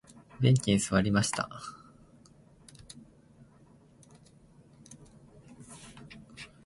[0.39, 1.47] ベンチに座りました。